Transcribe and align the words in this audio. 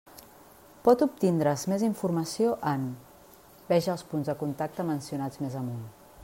Pot 0.85 1.01
obtindre's 1.05 1.65
més 1.73 1.85
informació 1.87 2.55
en: 2.71 2.87
veja 3.69 3.93
els 3.97 4.05
punts 4.15 4.33
de 4.33 4.37
contacte 4.41 4.87
mencionats 4.93 5.45
més 5.45 5.61
amunt. 5.65 5.87